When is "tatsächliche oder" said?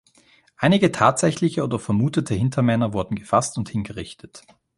0.91-1.77